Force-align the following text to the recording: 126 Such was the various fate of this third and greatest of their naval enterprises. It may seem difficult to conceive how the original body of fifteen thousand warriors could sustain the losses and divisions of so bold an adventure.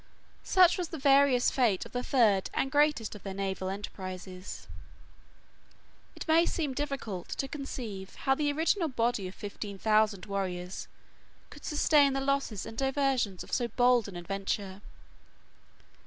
126 0.41 0.51
Such 0.71 0.77
was 0.79 0.87
the 0.87 0.97
various 0.97 1.51
fate 1.51 1.85
of 1.85 1.91
this 1.91 2.07
third 2.07 2.49
and 2.55 2.71
greatest 2.71 3.13
of 3.13 3.21
their 3.21 3.35
naval 3.35 3.69
enterprises. 3.69 4.67
It 6.15 6.27
may 6.27 6.47
seem 6.47 6.73
difficult 6.73 7.27
to 7.29 7.47
conceive 7.47 8.15
how 8.15 8.33
the 8.33 8.51
original 8.51 8.87
body 8.87 9.27
of 9.27 9.35
fifteen 9.35 9.77
thousand 9.77 10.25
warriors 10.25 10.87
could 11.51 11.63
sustain 11.65 12.13
the 12.13 12.19
losses 12.19 12.65
and 12.65 12.75
divisions 12.75 13.43
of 13.43 13.53
so 13.53 13.67
bold 13.67 14.07
an 14.07 14.15
adventure. 14.15 14.81